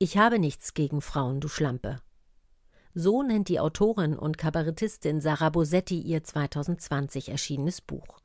[0.00, 2.00] Ich habe nichts gegen Frauen, du Schlampe.
[2.94, 8.20] So nennt die Autorin und Kabarettistin Sarah Bosetti ihr 2020 erschienenes Buch.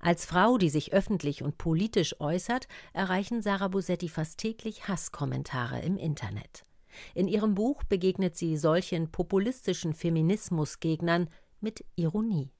[0.00, 5.96] Als Frau, die sich öffentlich und politisch äußert, erreichen Sarah Bosetti fast täglich Hasskommentare im
[5.96, 6.64] Internet.
[7.14, 12.50] In ihrem Buch begegnet sie solchen populistischen Feminismusgegnern mit Ironie.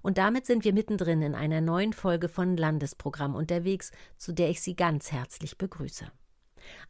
[0.00, 4.62] Und damit sind wir mittendrin in einer neuen Folge von Landesprogramm unterwegs, zu der ich
[4.62, 6.10] Sie ganz herzlich begrüße.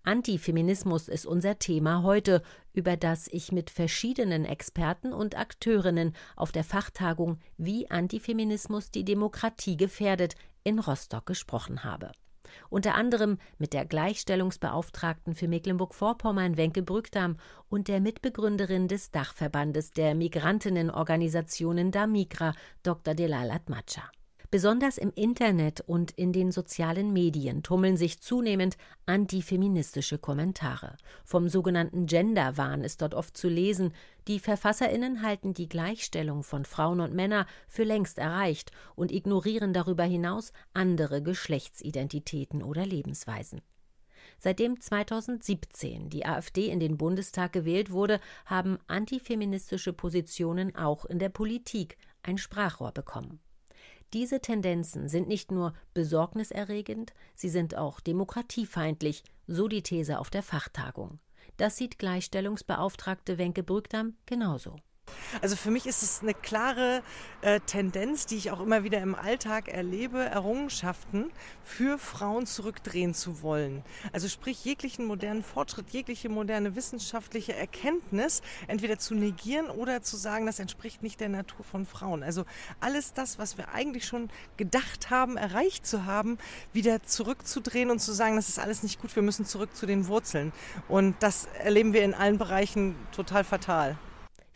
[0.03, 6.65] Antifeminismus ist unser Thema heute, über das ich mit verschiedenen Experten und Akteurinnen auf der
[6.65, 10.35] Fachtagung Wie Antifeminismus die Demokratie gefährdet
[10.65, 12.13] in Rostock gesprochen habe.
[12.71, 17.37] Unter anderem mit der Gleichstellungsbeauftragten für Mecklenburg-Vorpommern Wenke Brückdam
[17.69, 23.15] und der Mitbegründerin des Dachverbandes der Migrantinnenorganisationen DAMIGRA, Dr.
[23.15, 24.11] Delalat Macha.
[24.55, 30.97] Besonders im Internet und in den sozialen Medien tummeln sich zunehmend antifeministische Kommentare.
[31.25, 33.93] Vom sogenannten Genderwahn ist dort oft zu lesen,
[34.29, 40.05] die Verfasserinnen halten die Gleichstellung von Frauen und Männern für längst erreicht und ignorieren darüber
[40.05, 43.61] hinaus andere Geschlechtsidentitäten oder Lebensweisen.
[44.39, 51.31] Seitdem 2017 die AfD in den Bundestag gewählt wurde, haben antifeministische Positionen auch in der
[51.31, 53.41] Politik ein Sprachrohr bekommen.
[54.15, 60.45] Diese Tendenzen sind nicht nur besorgniserregend, sie sind auch demokratiefeindlich, so die These auf der
[60.45, 61.19] Fachtagung.
[61.57, 64.77] Das sieht Gleichstellungsbeauftragte Wenke Brückdam genauso.
[65.43, 67.03] Also für mich ist es eine klare
[67.43, 71.31] äh, Tendenz, die ich auch immer wieder im Alltag erlebe, Errungenschaften
[71.63, 73.83] für Frauen zurückdrehen zu wollen.
[74.13, 80.47] Also sprich jeglichen modernen Fortschritt, jegliche moderne wissenschaftliche Erkenntnis entweder zu negieren oder zu sagen,
[80.47, 82.23] das entspricht nicht der Natur von Frauen.
[82.23, 82.45] Also
[82.81, 86.39] alles das, was wir eigentlich schon gedacht haben, erreicht zu haben,
[86.73, 90.07] wieder zurückzudrehen und zu sagen, das ist alles nicht gut, wir müssen zurück zu den
[90.07, 90.53] Wurzeln.
[90.89, 93.99] Und das erleben wir in allen Bereichen total fatal.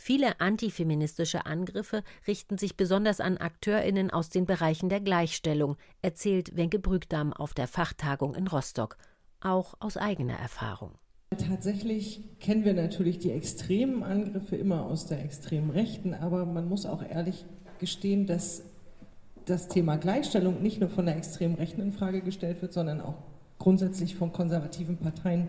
[0.01, 6.79] Viele antifeministische Angriffe richten sich besonders an AkteurInnen aus den Bereichen der Gleichstellung, erzählt Wenke
[6.79, 8.97] Brügdamm auf der Fachtagung in Rostock,
[9.41, 10.93] auch aus eigener Erfahrung.
[11.37, 16.87] Tatsächlich kennen wir natürlich die extremen Angriffe immer aus der extremen Rechten, aber man muss
[16.87, 17.45] auch ehrlich
[17.81, 18.63] gestehen, dass
[19.47, 23.17] das Thema Gleichstellung nicht nur von der extremen Rechten in Frage gestellt wird, sondern auch
[23.69, 25.49] grundsätzlich von konservativen Parteien,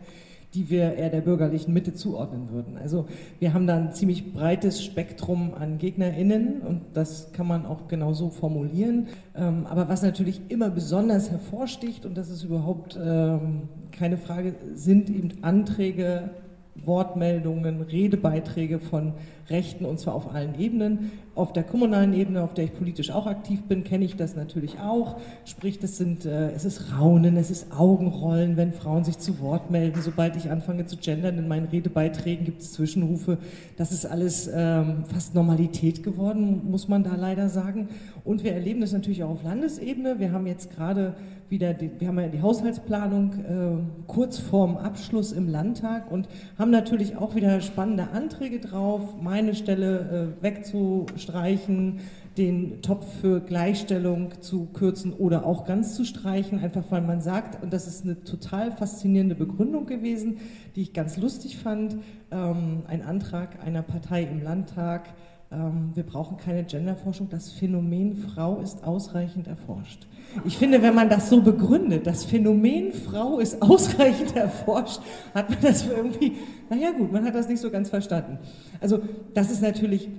[0.53, 2.75] die wir eher der bürgerlichen Mitte zuordnen würden.
[2.75, 3.06] Also
[3.40, 8.12] wir haben da ein ziemlich breites Spektrum an GegnerInnen und das kann man auch genau
[8.12, 9.07] so formulieren.
[9.38, 15.09] Ähm, aber was natürlich immer besonders hervorsticht, und das ist überhaupt ähm, keine Frage, sind
[15.09, 16.31] eben Anträge
[16.75, 19.13] Wortmeldungen, Redebeiträge von
[19.49, 21.11] Rechten und zwar auf allen Ebenen.
[21.35, 24.79] Auf der kommunalen Ebene, auf der ich politisch auch aktiv bin, kenne ich das natürlich
[24.79, 25.15] auch.
[25.45, 29.71] Sprich, das sind, äh, es ist Raunen, es ist Augenrollen, wenn Frauen sich zu Wort
[29.71, 30.01] melden.
[30.01, 33.38] Sobald ich anfange zu gendern in meinen Redebeiträgen, gibt es Zwischenrufe.
[33.77, 37.88] Das ist alles ähm, fast Normalität geworden, muss man da leider sagen.
[38.25, 40.19] Und wir erleben das natürlich auch auf Landesebene.
[40.19, 41.15] Wir haben jetzt gerade
[41.49, 46.27] wieder, die, wir haben ja die Haushaltsplanung äh, kurz vorm Abschluss im Landtag und
[46.57, 52.01] haben natürlich auch wieder spannende Anträge drauf, meine Stelle äh, wegzustreichen,
[52.38, 57.63] den Topf für Gleichstellung zu kürzen oder auch ganz zu streichen, einfach weil man sagt,
[57.63, 60.39] und das ist eine total faszinierende Begründung gewesen,
[60.75, 61.95] die ich ganz lustig fand,
[62.31, 65.13] ähm, ein Antrag einer Partei im Landtag,
[65.53, 70.06] ähm, wir brauchen keine Genderforschung, das Phänomen Frau ist ausreichend erforscht.
[70.45, 75.01] Ich finde, wenn man das so begründet, das Phänomen Frau ist ausreichend erforscht,
[75.34, 76.34] hat man das irgendwie,
[76.69, 78.38] naja gut, man hat das nicht so ganz verstanden.
[78.79, 79.00] Also
[79.34, 80.09] das ist natürlich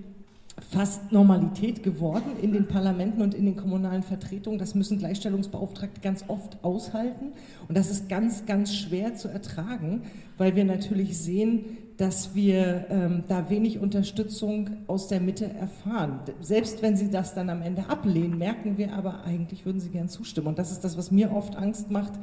[0.71, 4.59] fast Normalität geworden in den Parlamenten und in den kommunalen Vertretungen.
[4.59, 7.33] Das müssen Gleichstellungsbeauftragte ganz oft aushalten.
[7.69, 10.03] Und das ist ganz, ganz schwer zu ertragen,
[10.39, 16.21] weil wir natürlich sehen, dass wir ähm, da wenig Unterstützung aus der Mitte erfahren.
[16.41, 20.09] Selbst wenn sie das dann am Ende ablehnen, merken wir aber, eigentlich würden sie gern
[20.09, 20.47] zustimmen.
[20.47, 22.15] Und das ist das, was mir oft Angst macht,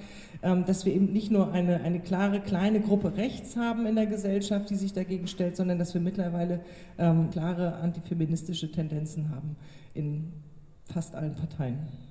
[0.42, 4.08] ähm, dass wir eben nicht nur eine, eine klare kleine Gruppe rechts haben in der
[4.08, 6.62] Gesellschaft, die sich dagegen stellt, sondern dass wir mittlerweile
[6.98, 9.58] ähm, klare antifeministische Tendenzen haben
[9.94, 10.34] in
[10.92, 12.07] fast allen Parteien.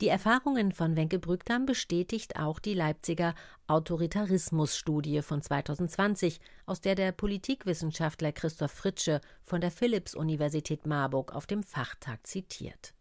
[0.00, 3.34] Die Erfahrungen von Wenke Brückdam bestätigt auch die Leipziger
[3.66, 11.64] Autoritarismus-Studie von 2020, aus der der Politikwissenschaftler Christoph Fritsche von der Philipps-Universität Marburg auf dem
[11.64, 12.94] Fachtag zitiert.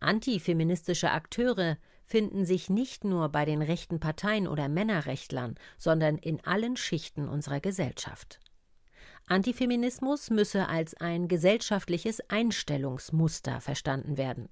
[0.00, 1.76] Antifeministische Akteure
[2.06, 7.60] finden sich nicht nur bei den rechten Parteien oder Männerrechtlern, sondern in allen Schichten unserer
[7.60, 8.40] Gesellschaft.
[9.26, 14.48] Antifeminismus müsse als ein gesellschaftliches Einstellungsmuster verstanden werden.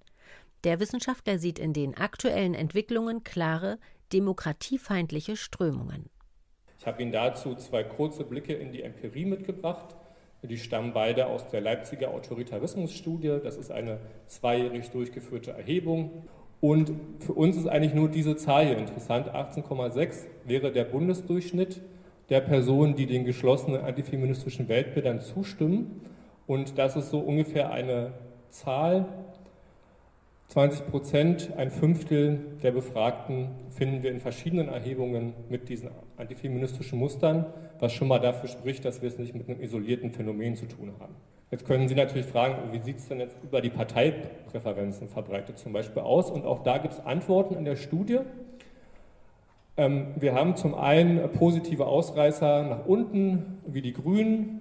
[0.65, 3.79] Der Wissenschaftler sieht in den aktuellen Entwicklungen klare
[4.13, 6.09] demokratiefeindliche Strömungen.
[6.79, 9.97] Ich habe Ihnen dazu zwei kurze Blicke in die Empirie mitgebracht.
[10.43, 13.39] Die stammen beide aus der Leipziger Autoritarismusstudie.
[13.43, 16.29] Das ist eine zweijährig durchgeführte Erhebung.
[16.61, 19.29] Und für uns ist eigentlich nur diese Zahl hier interessant.
[19.29, 21.81] 18,6 wäre der Bundesdurchschnitt
[22.29, 26.03] der Personen, die den geschlossenen antifeministischen Weltbildern zustimmen.
[26.47, 28.13] Und das ist so ungefähr eine
[28.51, 29.07] Zahl.
[30.53, 35.89] 20 Prozent, ein Fünftel der Befragten finden wir in verschiedenen Erhebungen mit diesen
[36.19, 37.47] antifeministischen Mustern,
[37.79, 40.93] was schon mal dafür spricht, dass wir es nicht mit einem isolierten Phänomen zu tun
[41.01, 41.15] haben.
[41.51, 45.73] Jetzt können Sie natürlich fragen, wie sieht es denn jetzt über die Parteipräferenzen verbreitet zum
[45.73, 46.31] Beispiel aus?
[46.31, 48.19] Und auch da gibt es Antworten in der Studie.
[49.79, 54.61] Ähm, wir haben zum einen positive Ausreißer nach unten, wie die Grünen.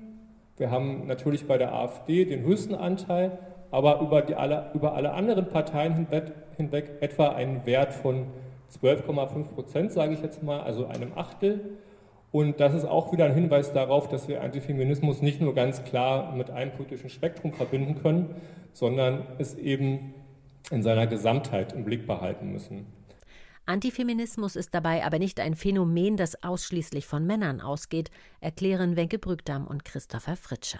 [0.56, 3.38] Wir haben natürlich bei der AfD den höchsten Anteil,
[3.72, 8.28] aber über, die alle, über alle anderen Parteien hinweg, hinweg etwa einen Wert von
[8.72, 11.78] 12,5 Prozent, sage ich jetzt mal, also einem Achtel.
[12.32, 16.34] Und das ist auch wieder ein Hinweis darauf, dass wir Antifeminismus nicht nur ganz klar
[16.36, 18.36] mit einem politischen Spektrum verbinden können,
[18.72, 20.14] sondern es eben
[20.70, 22.86] in seiner Gesamtheit im Blick behalten müssen.
[23.66, 28.10] Antifeminismus ist dabei aber nicht ein Phänomen, das ausschließlich von Männern ausgeht,
[28.40, 30.80] erklären Wenke Brückdamm und Christopher Fritsche.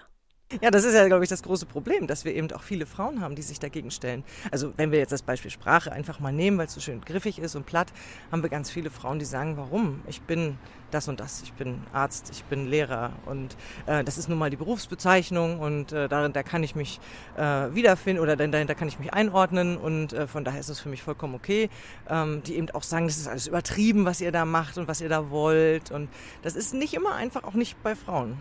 [0.60, 3.20] Ja, das ist ja, glaube ich, das große Problem, dass wir eben auch viele Frauen
[3.20, 4.22] haben, die sich dagegen stellen.
[4.50, 7.38] Also wenn wir jetzt das Beispiel Sprache einfach mal nehmen, weil es so schön griffig
[7.38, 7.92] ist und platt,
[8.30, 10.02] haben wir ganz viele Frauen, die sagen, warum?
[10.06, 10.58] Ich bin
[10.90, 13.56] das und das, ich bin Arzt, ich bin Lehrer und
[13.86, 17.00] äh, das ist nun mal die Berufsbezeichnung und äh, darin, da kann ich mich
[17.36, 17.42] äh,
[17.74, 21.02] wiederfinden oder da kann ich mich einordnen und äh, von daher ist es für mich
[21.02, 21.70] vollkommen okay.
[22.10, 25.00] Ähm, die eben auch sagen, das ist alles übertrieben, was ihr da macht und was
[25.00, 26.10] ihr da wollt und
[26.42, 28.36] das ist nicht immer einfach, auch nicht bei Frauen.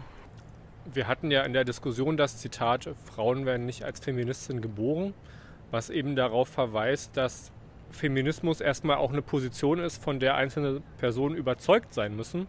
[0.86, 5.13] Wir hatten ja in der Diskussion das Zitat, Frauen werden nicht als Feministin geboren,
[5.69, 7.51] was eben darauf verweist, dass
[7.92, 12.48] Feminismus erstmal auch eine Position ist, von der einzelne Personen überzeugt sein müssen.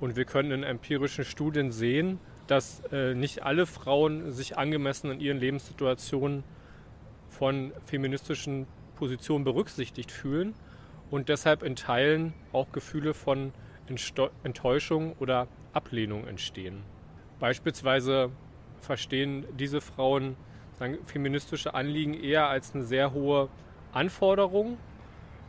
[0.00, 5.20] Und wir können in empirischen Studien sehen, dass äh, nicht alle Frauen sich angemessen in
[5.20, 6.44] ihren Lebenssituationen
[7.28, 8.66] von feministischen
[8.96, 10.54] Positionen berücksichtigt fühlen
[11.10, 13.52] und deshalb in Teilen auch Gefühle von
[14.42, 16.82] Enttäuschung oder Ablehnung entstehen.
[17.40, 18.30] Beispielsweise
[18.80, 20.36] verstehen diese Frauen
[20.78, 23.48] sagen, feministische Anliegen eher als eine sehr hohe
[23.92, 24.78] Anforderung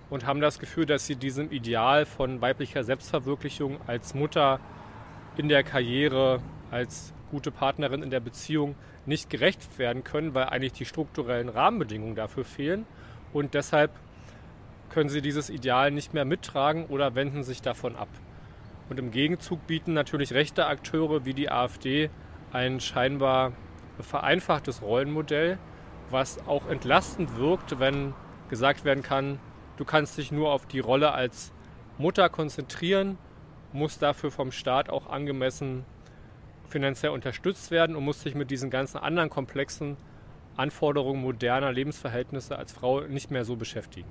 [0.09, 4.59] und haben das Gefühl, dass sie diesem Ideal von weiblicher Selbstverwirklichung als Mutter
[5.37, 6.41] in der Karriere,
[6.71, 8.75] als gute Partnerin in der Beziehung
[9.05, 12.85] nicht gerecht werden können, weil eigentlich die strukturellen Rahmenbedingungen dafür fehlen.
[13.33, 13.91] Und deshalb
[14.89, 18.09] können sie dieses Ideal nicht mehr mittragen oder wenden sich davon ab.
[18.89, 22.09] Und im Gegenzug bieten natürlich rechte Akteure wie die AfD
[22.51, 23.53] ein scheinbar
[23.99, 25.59] vereinfachtes Rollenmodell,
[26.09, 28.13] was auch entlastend wirkt, wenn
[28.49, 29.39] gesagt werden kann,
[29.77, 31.53] du kannst dich nur auf die Rolle als
[31.99, 33.17] Mutter konzentrieren,
[33.73, 35.85] musst dafür vom Staat auch angemessen
[36.67, 39.97] finanziell unterstützt werden und musst dich mit diesen ganzen anderen komplexen
[40.55, 44.09] Anforderungen moderner Lebensverhältnisse als Frau nicht mehr so beschäftigen.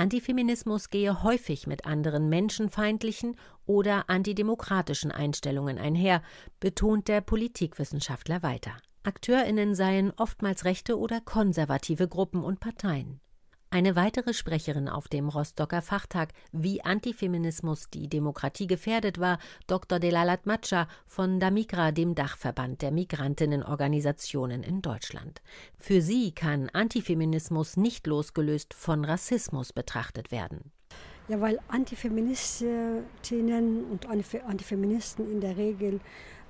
[0.00, 3.36] Antifeminismus gehe häufig mit anderen menschenfeindlichen
[3.66, 6.22] oder antidemokratischen Einstellungen einher,
[6.58, 8.72] betont der Politikwissenschaftler weiter.
[9.02, 13.20] Akteurinnen seien oftmals rechte oder konservative Gruppen und Parteien.
[13.72, 19.38] Eine weitere Sprecherin auf dem Rostocker Fachtag, wie Antifeminismus die Demokratie gefährdet war,
[19.68, 20.00] Dr.
[20.00, 25.40] Delalat Matscha von Damigra, dem Dachverband der Migrantinnenorganisationen in Deutschland.
[25.78, 30.72] Für sie kann Antifeminismus nicht losgelöst von Rassismus betrachtet werden.
[31.28, 36.00] Ja, weil Antifeministinnen und Antifeministen in der Regel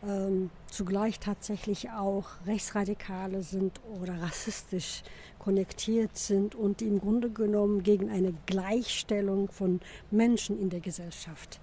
[0.06, 5.02] ähm, zugleich tatsächlich auch Rechtsradikale sind oder rassistisch
[5.38, 9.80] konnektiert sind und im Grunde genommen gegen eine Gleichstellung von
[10.10, 11.60] Menschen in der Gesellschaft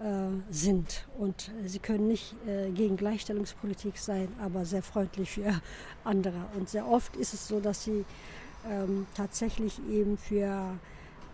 [0.00, 1.06] äh, sind.
[1.18, 5.60] Und sie können nicht äh, gegen Gleichstellungspolitik sein, aber sehr freundlich für
[6.04, 6.46] andere.
[6.56, 8.04] Und sehr oft ist es so, dass sie
[8.68, 10.78] ähm, tatsächlich eben für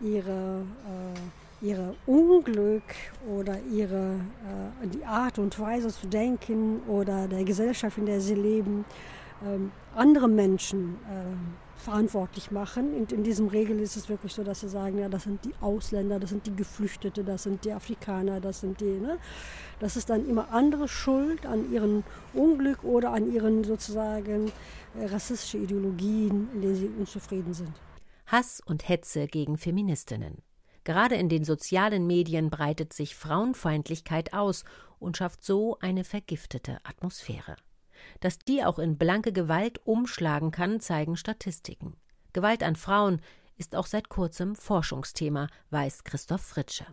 [0.01, 1.19] ihre äh,
[1.61, 2.83] ihre Unglück
[3.27, 4.15] oder ihre
[4.83, 8.85] äh, die Art und Weise zu denken oder der Gesellschaft, in der sie leben,
[9.45, 12.93] ähm, andere Menschen äh, verantwortlich machen.
[12.93, 15.53] Und in diesem Regel ist es wirklich so, dass sie sagen, ja, das sind die
[15.61, 18.99] Ausländer, das sind die Geflüchtete, das sind die Afrikaner, das sind die.
[18.99, 19.17] Ne?
[19.79, 22.03] Das ist dann immer andere Schuld an ihrem
[22.33, 24.51] Unglück oder an ihren sozusagen
[24.99, 27.73] äh, rassistischen Ideologien, in denen sie unzufrieden sind.
[28.27, 30.41] Hass und Hetze gegen Feministinnen.
[30.83, 34.63] Gerade in den sozialen Medien breitet sich Frauenfeindlichkeit aus
[34.99, 37.55] und schafft so eine vergiftete Atmosphäre.
[38.19, 41.95] Dass die auch in blanke Gewalt umschlagen kann, zeigen Statistiken.
[42.33, 43.21] Gewalt an Frauen
[43.57, 46.85] ist auch seit kurzem Forschungsthema, weiß Christoph Fritsche.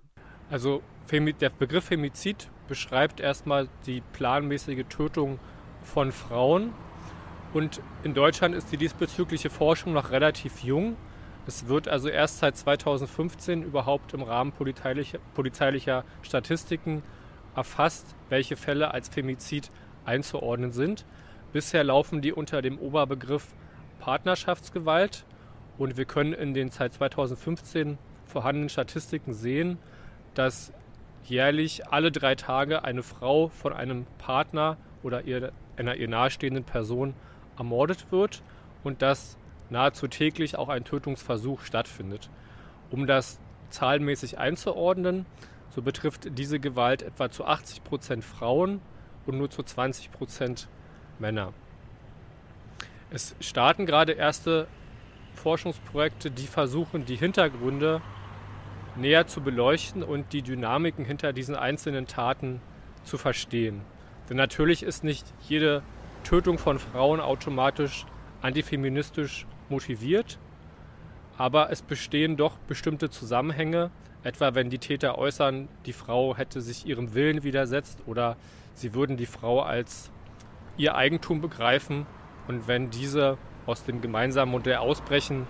[0.51, 5.39] Also der Begriff Femizid beschreibt erstmal die planmäßige Tötung
[5.83, 6.75] von Frauen.
[7.55, 10.97] Und in Deutschland ist die diesbezügliche Forschung noch relativ jung.
[11.49, 17.03] Es wird also erst seit 2015 überhaupt im Rahmen polizeilicher, polizeilicher Statistiken
[17.57, 19.71] erfasst, welche Fälle als Femizid
[20.05, 21.07] einzuordnen sind.
[21.55, 23.47] Bisher laufen die unter dem Oberbegriff
[23.99, 25.25] Partnerschaftsgewalt
[25.79, 29.79] und wir können in den seit 2015 vorhandenen Statistiken sehen,
[30.35, 30.71] dass
[31.25, 37.15] jährlich alle drei Tage eine Frau von einem Partner oder ihr, einer ihr nahestehenden Person
[37.57, 38.43] ermordet wird
[38.85, 39.39] und dass
[39.71, 42.31] nahezu täglich auch ein Tötungsversuch stattfindet.
[42.91, 43.39] Um das
[43.71, 45.27] zahlenmäßig einzuordnen,
[45.71, 48.81] so betrifft diese Gewalt etwa zu 80 Prozent Frauen
[49.27, 50.69] und nur zu 20 Prozent
[51.19, 51.53] Männer.
[53.11, 54.67] Es starten gerade erste
[55.35, 58.03] Forschungsprojekte, die versuchen, die Hintergründe
[58.97, 62.61] näher zu beleuchten und die Dynamiken hinter diesen einzelnen Taten
[63.05, 63.83] zu verstehen.
[64.29, 65.83] Denn natürlich ist nicht jede
[66.25, 68.05] Tötung von Frauen automatisch
[68.43, 70.39] antifeministisch motiviert,
[71.37, 73.91] aber es bestehen doch bestimmte Zusammenhänge,
[74.23, 78.37] etwa wenn die Täter äußern, die Frau hätte sich ihrem Willen widersetzt oder
[78.75, 80.11] sie würden die Frau als
[80.77, 82.07] ihr Eigentum begreifen
[82.47, 85.47] und wenn diese aus dem gemeinsamen Modell ausbrechen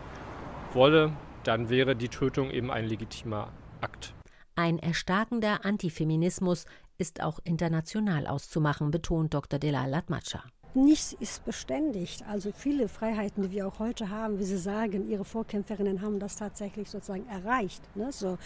[0.72, 1.12] wolle,
[1.44, 4.14] dann wäre die Tötung eben ein legitimer Akt.
[4.54, 6.66] Ein erstarkender Antifeminismus
[6.98, 9.60] ist auch international auszumachen, betont Dr.
[9.60, 10.42] Delal Latmacha.
[10.84, 12.24] Nichts ist beständig.
[12.28, 16.36] Also viele Freiheiten, die wir auch heute haben, wie Sie sagen, Ihre Vorkämpferinnen haben das
[16.36, 17.82] tatsächlich sozusagen erreicht.
[17.96, 18.12] Ne?
[18.12, 18.38] So,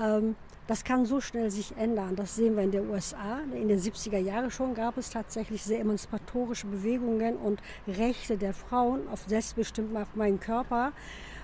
[0.00, 0.36] ähm,
[0.68, 2.14] das kann so schnell sich ändern.
[2.14, 3.40] Das sehen wir in den USA.
[3.52, 9.08] In den 70er Jahren schon gab es tatsächlich sehr emanzipatorische Bewegungen und Rechte der Frauen
[9.08, 10.92] auf selbstbestimmt auf meinen Körper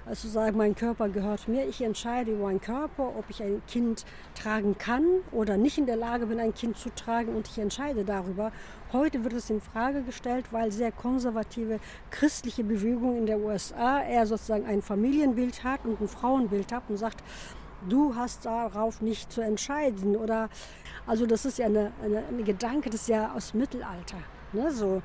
[0.07, 4.05] also sagen, mein Körper gehört mir, ich entscheide über meinen Körper, ob ich ein Kind
[4.35, 8.05] tragen kann oder nicht in der Lage bin, ein Kind zu tragen und ich entscheide
[8.05, 8.53] darüber.
[8.93, 11.79] Heute wird es in Frage gestellt, weil sehr konservative
[12.11, 16.97] christliche Bewegungen in der USA eher sozusagen ein Familienbild hat und ein Frauenbild hat und
[16.97, 17.23] sagt,
[17.89, 20.49] du hast darauf nicht zu entscheiden oder
[21.07, 24.19] also das ist ja eine, eine, eine Gedanke, das ist ja aus Mittelalter.
[24.53, 25.03] Ne, so.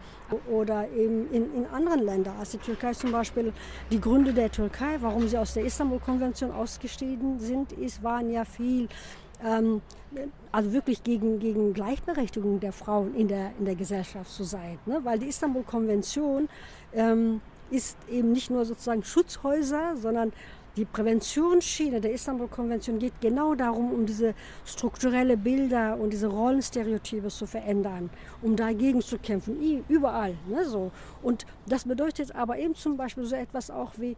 [0.50, 3.54] Oder eben in, in anderen Ländern, als die Türkei zum Beispiel,
[3.92, 8.88] die Gründe der Türkei, warum sie aus der Istanbul-Konvention ausgestiegen sind, ist, waren ja viel,
[9.44, 9.82] ähm,
[10.52, 14.80] also wirklich gegen, gegen Gleichberechtigung der Frauen in der, in der Gesellschaft zu sein.
[14.86, 15.00] Ne?
[15.04, 16.50] Weil die Istanbul-Konvention
[16.94, 20.34] ähm, ist eben nicht nur sozusagen Schutzhäuser, sondern
[20.76, 24.34] die Präventionsschiene der Istanbul-Konvention geht genau darum, um diese
[24.66, 28.10] strukturelle Bilder und diese Rollenstereotype zu verändern,
[28.42, 30.36] um dagegen zu kämpfen, überall.
[30.50, 30.92] Ne, so.
[31.22, 34.18] Und das bedeutet aber eben zum Beispiel so etwas auch wie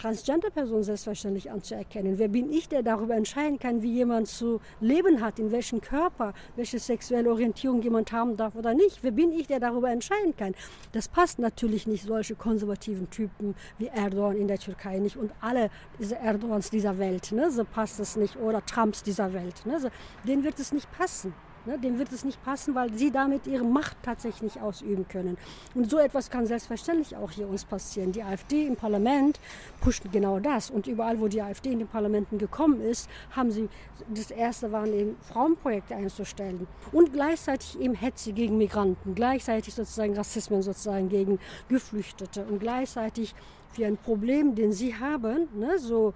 [0.00, 2.18] Transgender-Person selbstverständlich anzuerkennen.
[2.18, 6.32] Wer bin ich, der darüber entscheiden kann, wie jemand zu leben hat, in welchem Körper,
[6.56, 9.02] welche sexuelle Orientierung jemand haben darf oder nicht?
[9.02, 10.54] Wer bin ich, der darüber entscheiden kann?
[10.92, 15.68] Das passt natürlich nicht solche konservativen Typen wie Erdogan in der Türkei nicht und alle
[15.98, 17.32] diese Erdogans dieser Welt.
[17.32, 17.50] Ne?
[17.50, 19.66] So passt es nicht oder Trumps dieser Welt.
[19.66, 19.80] Ne?
[19.80, 19.90] So,
[20.26, 21.34] denen wird es nicht passen.
[21.66, 25.36] Ne, dem wird es nicht passen, weil sie damit ihre Macht tatsächlich nicht ausüben können.
[25.74, 28.12] Und so etwas kann selbstverständlich auch hier uns passieren.
[28.12, 29.38] Die AfD im Parlament
[29.80, 30.70] pusht genau das.
[30.70, 33.68] Und überall, wo die AfD in den Parlamenten gekommen ist, haben sie
[34.08, 36.66] das erste waren eben Frauenprojekte einzustellen.
[36.92, 41.38] Und gleichzeitig eben Hetze gegen Migranten, gleichzeitig sozusagen Rassismen sozusagen gegen
[41.68, 43.34] Geflüchtete und gleichzeitig
[43.72, 46.14] für ein Problem, den sie haben, ne, so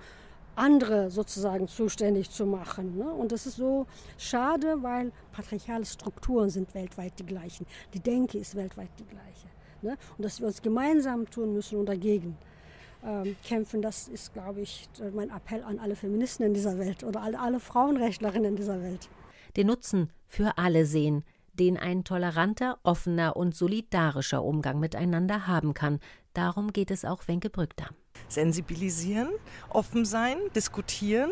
[0.56, 2.96] andere sozusagen zuständig zu machen.
[2.96, 3.10] Ne?
[3.12, 3.86] Und das ist so
[4.18, 7.66] schade, weil patriarchale Strukturen sind weltweit die gleichen.
[7.92, 9.48] Die Denke ist weltweit die gleiche.
[9.82, 9.96] Ne?
[10.16, 12.36] Und dass wir uns gemeinsam tun müssen und dagegen
[13.04, 17.22] ähm, kämpfen, das ist, glaube ich, mein Appell an alle Feministen in dieser Welt oder
[17.22, 19.08] alle, alle Frauenrechtlerinnen in dieser Welt.
[19.56, 26.00] Den Nutzen für alle sehen, den ein toleranter, offener und solidarischer Umgang miteinander haben kann.
[26.32, 27.90] Darum geht es auch Wenke Brückter
[28.28, 29.28] sensibilisieren,
[29.70, 31.30] offen sein, diskutieren,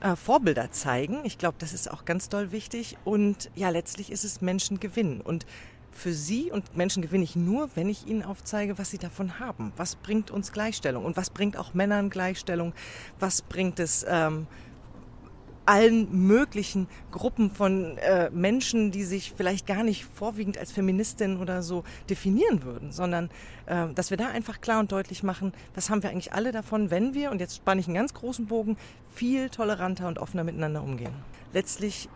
[0.00, 1.20] äh, Vorbilder zeigen.
[1.24, 2.96] Ich glaube, das ist auch ganz doll wichtig.
[3.04, 5.20] Und ja, letztlich ist es Menschen gewinnen.
[5.20, 5.46] Und
[5.90, 9.72] für sie und Menschen gewinne ich nur, wenn ich ihnen aufzeige, was sie davon haben.
[9.76, 12.72] Was bringt uns Gleichstellung und was bringt auch Männern Gleichstellung?
[13.18, 14.46] Was bringt es ähm,
[15.68, 21.62] allen möglichen Gruppen von äh, Menschen, die sich vielleicht gar nicht vorwiegend als Feministin oder
[21.62, 23.28] so definieren würden, sondern
[23.66, 26.90] äh, dass wir da einfach klar und deutlich machen, was haben wir eigentlich alle davon,
[26.90, 28.78] wenn wir, und jetzt spanne ich einen ganz großen Bogen,
[29.12, 31.12] viel toleranter und offener miteinander umgehen.
[31.52, 32.08] Letztlich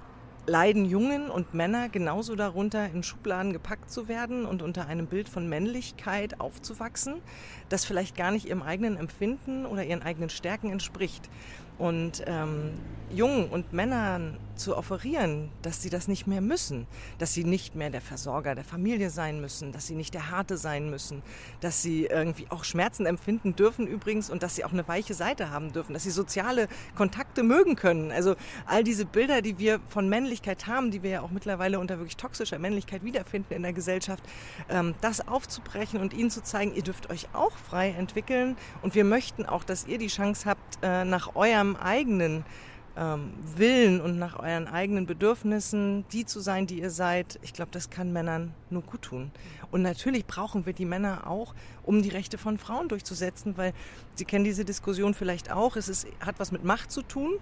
[0.47, 5.29] leiden Jungen und Männer genauso darunter, in Schubladen gepackt zu werden und unter einem Bild
[5.29, 7.17] von Männlichkeit aufzuwachsen,
[7.69, 11.29] das vielleicht gar nicht ihrem eigenen Empfinden oder ihren eigenen Stärken entspricht.
[11.83, 12.75] Und ähm,
[13.11, 16.87] Jungen und Männern zu offerieren, dass sie das nicht mehr müssen,
[17.19, 20.57] dass sie nicht mehr der Versorger der Familie sein müssen, dass sie nicht der Harte
[20.57, 21.23] sein müssen,
[21.61, 25.51] dass sie irgendwie auch Schmerzen empfinden dürfen übrigens und dass sie auch eine weiche Seite
[25.51, 28.13] haben dürfen, dass sie soziale Kontakte mögen können.
[28.13, 31.99] Also all diese Bilder, die wir von Männlichkeit haben, die wir ja auch mittlerweile unter
[31.99, 34.23] wirklich toxischer Männlichkeit wiederfinden in der Gesellschaft,
[34.69, 39.05] ähm, das aufzubrechen und ihnen zu zeigen, ihr dürft euch auch frei entwickeln und wir
[39.05, 42.45] möchten auch, dass ihr die Chance habt, äh, nach eurem eigenen
[42.97, 47.71] ähm, Willen und nach euren eigenen Bedürfnissen, die zu sein, die ihr seid, ich glaube,
[47.73, 49.31] das kann Männern nur gut tun.
[49.71, 53.73] Und natürlich brauchen wir die Männer auch, um die Rechte von Frauen durchzusetzen, weil
[54.15, 55.77] Sie kennen diese Diskussion vielleicht auch.
[55.77, 57.39] Es ist, hat was mit Macht zu tun.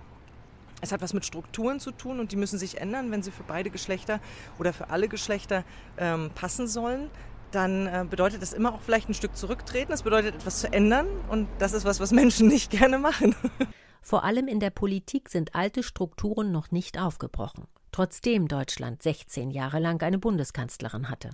[0.83, 3.43] Es hat was mit Strukturen zu tun und die müssen sich ändern, wenn sie für
[3.43, 4.19] beide Geschlechter
[4.59, 5.63] oder für alle Geschlechter
[5.99, 7.11] ähm, passen sollen
[7.51, 9.91] dann äh, bedeutet das immer auch vielleicht ein Stück zurücktreten.
[9.91, 13.35] Das bedeutet etwas zu ändern und das ist was, was Menschen nicht gerne machen.
[14.03, 19.79] Vor allem in der Politik sind alte Strukturen noch nicht aufgebrochen, trotzdem Deutschland 16 Jahre
[19.79, 21.31] lang eine Bundeskanzlerin hatte.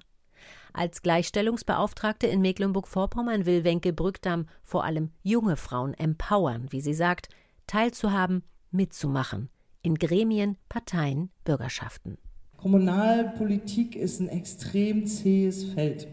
[0.73, 7.29] Als Gleichstellungsbeauftragte in Mecklenburg-Vorpommern will Wenke Brückdam vor allem junge Frauen empowern, wie sie sagt,
[7.67, 9.49] teilzuhaben, mitzumachen
[9.87, 12.19] in Gremien, Parteien, Bürgerschaften.
[12.57, 16.09] Kommunalpolitik ist ein extrem zähes Feld.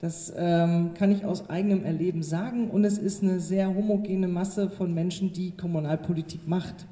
[0.00, 2.70] Das ähm, kann ich aus eigenem Erleben sagen.
[2.70, 6.86] Und es ist eine sehr homogene Masse von Menschen, die Kommunalpolitik macht.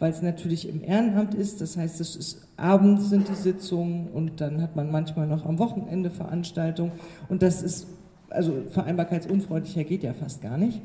[0.00, 1.60] Weil es natürlich im Ehrenamt ist.
[1.60, 5.58] Das heißt, es ist abends sind die Sitzungen und dann hat man manchmal noch am
[5.58, 6.92] Wochenende Veranstaltungen.
[7.28, 7.86] Und das ist,
[8.30, 10.80] also vereinbarkeitsunfreundlicher geht ja fast gar nicht.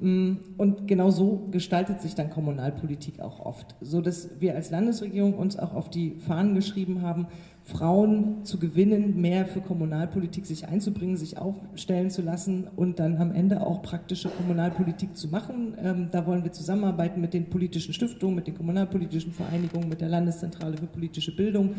[0.00, 5.34] Mm, und genau so gestaltet sich dann Kommunalpolitik auch oft, so dass wir als Landesregierung
[5.34, 7.26] uns auch auf die Fahnen geschrieben haben,
[7.64, 13.32] Frauen zu gewinnen, mehr für Kommunalpolitik sich einzubringen, sich aufstellen zu lassen und dann am
[13.32, 15.76] Ende auch praktische Kommunalpolitik zu machen.
[15.82, 20.08] Ähm, da wollen wir zusammenarbeiten mit den politischen Stiftungen, mit den kommunalpolitischen Vereinigungen, mit der
[20.08, 21.74] Landeszentrale für politische Bildung.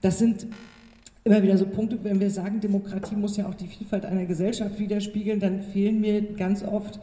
[0.00, 0.48] Das sind
[1.22, 4.80] immer wieder so Punkte, wenn wir sagen, Demokratie muss ja auch die Vielfalt einer Gesellschaft
[4.80, 6.98] widerspiegeln, dann fehlen mir ganz oft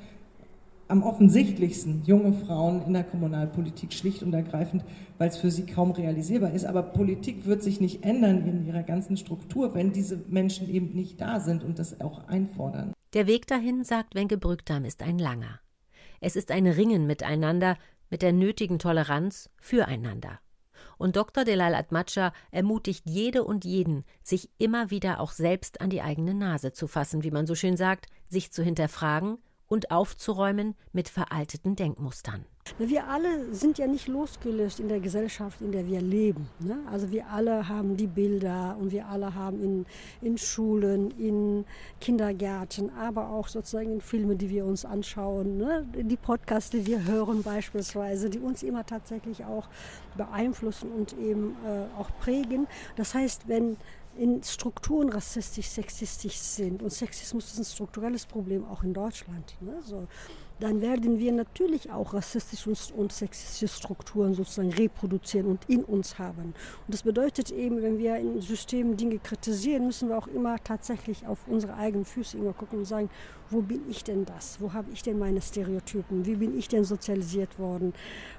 [0.89, 4.84] am offensichtlichsten junge Frauen in der Kommunalpolitik schlicht und ergreifend,
[5.19, 6.65] weil es für sie kaum realisierbar ist.
[6.65, 11.21] Aber Politik wird sich nicht ändern in ihrer ganzen Struktur, wenn diese Menschen eben nicht
[11.21, 12.91] da sind und das auch einfordern.
[13.13, 15.60] Der Weg dahin, sagt Wenke Brückdam, ist ein langer.
[16.21, 17.78] Es ist ein Ringen miteinander,
[18.10, 20.39] mit der nötigen Toleranz füreinander.
[20.97, 21.43] Und Dr.
[21.43, 26.71] Delal Atmacha ermutigt jede und jeden, sich immer wieder auch selbst an die eigene Nase
[26.71, 29.38] zu fassen, wie man so schön sagt, sich zu hinterfragen
[29.69, 32.45] und aufzuräumen mit veralteten Denkmustern.
[32.77, 36.47] Wir alle sind ja nicht losgelöst in der Gesellschaft, in der wir leben.
[36.60, 36.77] Ne?
[36.91, 39.86] Also wir alle haben die Bilder und wir alle haben in,
[40.21, 41.65] in Schulen, in
[41.99, 45.86] Kindergärten, aber auch sozusagen in Filmen, die wir uns anschauen, ne?
[45.93, 49.67] die Podcasts, die wir hören beispielsweise, die uns immer tatsächlich auch
[50.15, 52.67] beeinflussen und eben äh, auch prägen.
[52.95, 53.77] Das heißt, wenn
[54.19, 59.82] in Strukturen rassistisch, sexistisch sind, und Sexismus ist ein strukturelles Problem auch in Deutschland, ne?
[59.82, 60.08] so,
[60.60, 66.53] dann werden wir natürlich auch rassistische und sexistische Strukturen sozusagen reproduzieren und in uns haben.
[66.86, 71.25] Und das bedeutet eben, wenn wir in Systemen Dinge kritisieren, müssen wir auch immer tatsächlich
[71.25, 73.10] auf unsere eigenen Füße immer gucken und sagen,
[73.49, 74.59] wo bin ich denn das?
[74.59, 76.25] Wo habe ich denn meine Stereotypen?
[76.25, 77.93] Wie bin ich denn sozialisiert worden?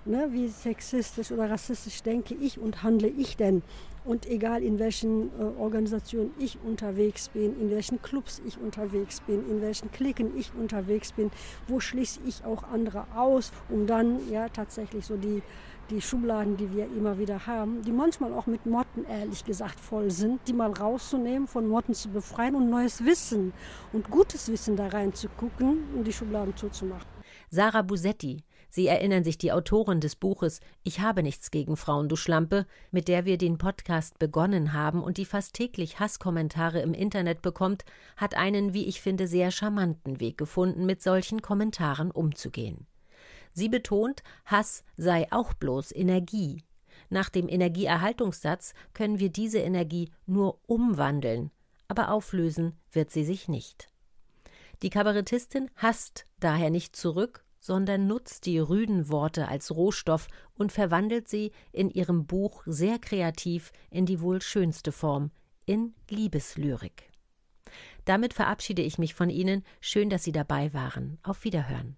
[0.05, 0.29] Ne?
[0.31, 3.63] Wie sexistisch oder rassistisch denke ich und handle ich denn?
[4.05, 9.49] Und egal in welchen äh, Organisationen ich unterwegs bin, in welchen Clubs ich unterwegs bin,
[9.51, 11.31] in welchen Klicken ich unterwegs bin,
[11.69, 15.43] wo schließe ich auch andere aus, um dann ja tatsächlich so die,
[15.91, 20.11] die Schubladen, die wir immer wieder haben, die manchmal auch mit Motten ehrlich gesagt voll
[20.11, 23.53] sind, die mal rauszunehmen, von Motten zu befreien und neues Wissen
[23.93, 27.07] und gutes Wissen da reinzugucken und die Schubladen zuzumachen.
[27.51, 32.15] Sarah Busetti, Sie erinnern sich die Autorin des Buches Ich habe nichts gegen Frauen, du
[32.15, 37.43] Schlampe, mit der wir den Podcast begonnen haben und die fast täglich Hasskommentare im Internet
[37.43, 37.85] bekommt,
[38.17, 42.87] hat einen, wie ich finde, sehr charmanten Weg gefunden, mit solchen Kommentaren umzugehen.
[43.53, 46.65] Sie betont, Hass sei auch bloß Energie.
[47.09, 51.51] Nach dem Energieerhaltungssatz können wir diese Energie nur umwandeln,
[51.89, 53.89] aber auflösen wird sie sich nicht.
[54.83, 61.29] Die Kabarettistin hasst daher nicht zurück, sondern nutzt die rüden Worte als Rohstoff und verwandelt
[61.29, 65.31] sie in ihrem Buch sehr kreativ in die wohl schönste Form,
[65.67, 67.11] in Liebeslyrik.
[68.05, 69.63] Damit verabschiede ich mich von Ihnen.
[69.81, 71.19] Schön, dass Sie dabei waren.
[71.23, 71.97] Auf Wiederhören.